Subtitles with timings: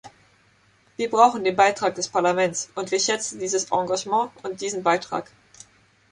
[0.97, 5.29] Wir brauchen den Beitrag des Parlaments, und wir schätzen dieses Engagement und diesen Beitrag.